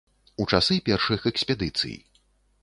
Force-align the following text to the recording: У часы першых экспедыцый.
У 0.43 0.47
часы 0.53 0.77
першых 0.87 1.27
экспедыцый. 1.31 1.95